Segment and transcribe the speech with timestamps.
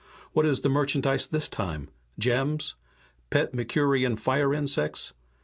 [0.31, 1.87] What is the merchandise this time?
[2.17, 2.73] Gems?
[3.29, 5.13] Pet Mercurian fire insects?